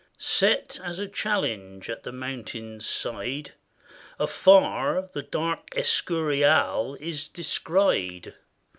[0.17, 3.51] ]Set as a challenge at the mountain's side,
[4.17, 8.33] Afar the dark Escurial is descried.